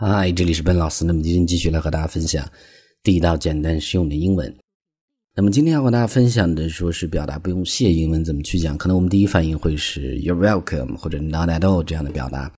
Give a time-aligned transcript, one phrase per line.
[0.00, 1.04] 嗨，这里是本老师。
[1.04, 2.48] 那么今天继续来和大家分享
[3.02, 4.56] 地道、简单、实用的英文。
[5.34, 8.78] 那么今天要和大家分享的，说是表达不用谢英文怎么去讲。
[8.78, 12.52] 可能我们第一反应会是 "You're welcome" 或者 "Not at all" 这样的表达。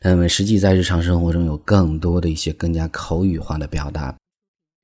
[0.00, 4.16] 那么实际在日常生活中有更多的一些更加口语化的表达。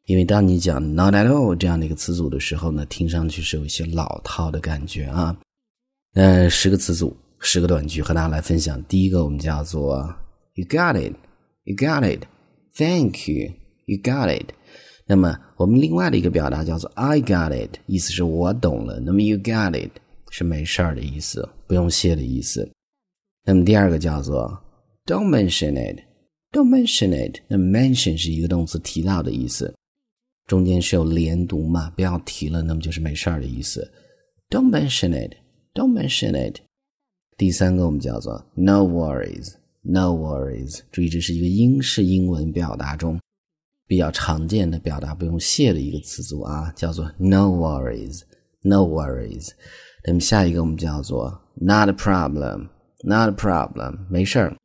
[0.06, 5.38] 因为当你讲 "Not at all" 这样的一个词组的时候呢，听上去是有一些老套的感觉啊。
[6.14, 8.82] 呃，十个词组，十个短句，和大家来分享。
[8.88, 10.12] 第一个我们叫做
[10.54, 11.14] "You got it"。
[11.65, 12.25] You got it.
[12.75, 13.53] Thank you.
[13.85, 14.53] You got it.
[15.05, 18.99] 那么我们另外的一个表达叫做 I got it，意思是我懂了。
[18.99, 19.91] 那么 You got it
[20.29, 22.69] 是没事儿的意思，不用谢的意思。
[23.43, 24.57] 那么第二个叫做
[25.05, 26.01] Don't mention it.
[26.51, 27.41] Don't mention it.
[27.47, 29.73] 那 mention 是一个动词提到的意思，
[30.47, 33.91] 中间是有连读嘛，不要提了，那么就是没事儿的意思。
[34.49, 35.35] Don't mention it.
[35.73, 36.61] Don't mention it.
[37.37, 39.55] 第三个我们叫做 No worries.
[39.88, 43.20] No worries，注意这是一个英式英文表达中
[43.86, 49.50] 比较常见的表达不用谢的一个词组啊，叫做 No worries，No worries。
[50.04, 54.56] 那么下一个我们叫做 Not a problem，Not a problem，没事儿。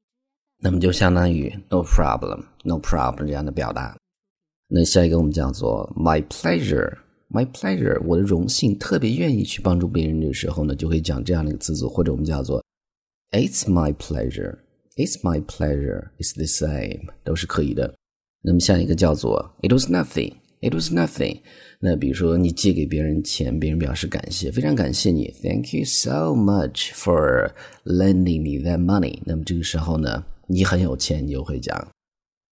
[0.58, 3.96] 那么就相当于 No problem，No problem 这样的表达。
[4.68, 12.64] 那下一个我们叫做 My pleasure，My pleasure，我的荣幸，特别愿意去帮助别人的时候呢，就会讲这样的一个词组，或者我们叫做
[13.30, 14.58] It's my pleasure。
[15.01, 16.11] It's my pleasure.
[16.19, 17.95] It's the same，都是可以的。
[18.43, 20.35] 那么下一个叫做 It was nothing.
[20.61, 21.41] It was nothing.
[21.81, 27.53] 那比如说你借给别人钱，别人表示感谢，非常感谢你，Thank you so much for
[27.85, 29.21] lending me that money。
[29.27, 31.77] 那么这个时候呢，你很有钱，你就会讲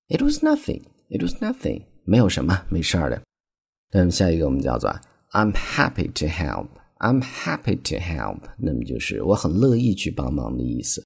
[0.08, 0.82] It was nothing.
[1.08, 1.84] It was nothing.
[2.04, 3.22] 没有什么，没事儿的。
[3.92, 4.90] 那么下一个我们叫做
[5.30, 6.68] I'm happy to help.
[6.98, 8.40] I'm happy to help.
[8.58, 11.02] 那么就是我很乐意去帮忙的意思。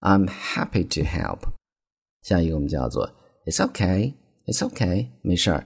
[0.00, 1.40] I'm happy to help。
[2.22, 3.10] 下一个我们叫做
[3.44, 4.14] It's okay,
[4.46, 5.64] It's okay，没事儿，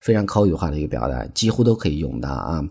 [0.00, 2.62] 非常口语化的一个表达，几乎都可以用到啊。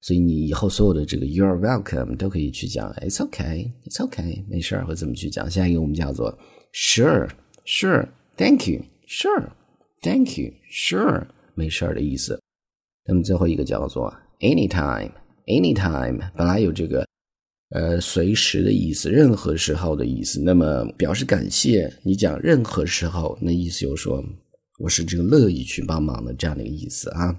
[0.00, 5.50] 所以你以后所有的这个 You're welcome 都可以去讲 It's okay, It's okay，没事儿，会这么去讲。
[5.50, 6.38] 下一个我们叫做
[6.72, 7.30] Sure,
[7.64, 9.48] Sure, Thank you, Sure,
[10.02, 12.40] Thank you, Sure，没事儿的意思。
[13.06, 15.12] 那么最后一个叫做 Anytime,
[15.46, 17.06] Anytime，本来有这个。
[17.73, 20.39] 呃，随时的意思，任何时候的意思。
[20.39, 24.23] 那么表示感谢，你讲任何时候，那意思就是说
[24.77, 27.35] 我是这个乐意去帮忙的这样的一个意思啊。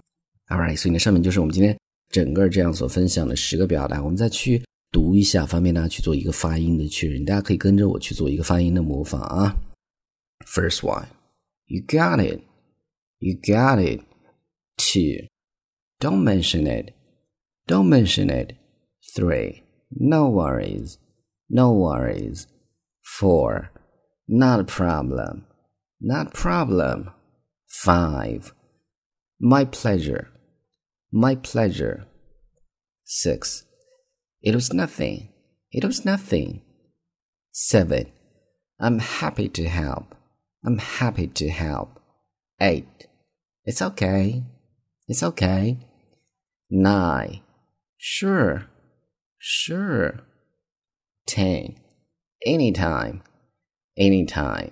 [0.48, 1.78] All right，所以呢，上面就是我们今天
[2.10, 7.24] 整个这样所分享的十个表达，我们再去读一下，方便大家去做一个发音的确认。
[7.24, 9.56] 大家可以跟着我去做一个发音的模仿啊。
[10.46, 14.00] First one，you got it，you got it。
[14.76, 18.56] Two，don't mention it，don't mention it。
[19.14, 19.63] Three。
[19.96, 20.98] No worries.
[21.48, 22.48] No worries.
[23.18, 23.70] 4.
[24.26, 25.46] Not a problem.
[26.00, 27.10] Not problem.
[27.68, 28.52] 5.
[29.40, 30.30] My pleasure.
[31.12, 32.06] My pleasure.
[33.04, 33.64] 6.
[34.42, 35.28] It was nothing.
[35.70, 36.62] It was nothing.
[37.52, 38.10] 7.
[38.80, 40.14] I'm happy to help.
[40.64, 42.00] I'm happy to help.
[42.60, 42.86] 8.
[43.64, 44.42] It's okay.
[45.06, 45.78] It's okay.
[46.70, 47.40] 9.
[47.96, 48.66] Sure.
[49.43, 50.15] Sure.
[51.25, 51.75] Ten.
[52.45, 53.21] Anytime.
[53.95, 54.71] Anytime.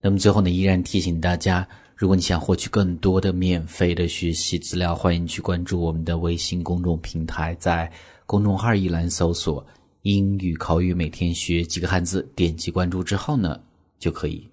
[0.00, 7.90] 那么最后呢，依然提醒大家，如果你想获取更多的免费的学习资料，欢迎去关注我们的微信公众平台，在
[8.26, 9.64] 公众号一栏搜索“
[10.02, 13.60] 英语口语每天学几个汉字”，点击关注之后呢，
[13.98, 14.48] 就可以。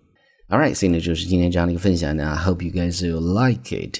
[0.50, 2.28] All right，所以呢，就是今天这样的一个分享呢。
[2.28, 4.00] I hope you guys will like it,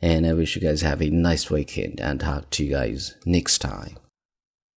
[0.00, 3.58] and I wish you guys have a nice weekend, and talk to you guys next
[3.58, 3.92] time.